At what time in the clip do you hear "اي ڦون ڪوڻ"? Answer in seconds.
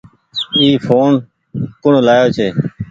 0.57-1.93